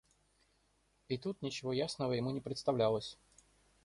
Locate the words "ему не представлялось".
2.13-3.19